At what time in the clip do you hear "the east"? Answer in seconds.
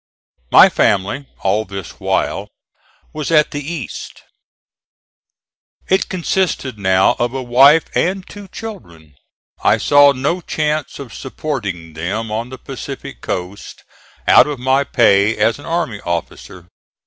3.51-4.23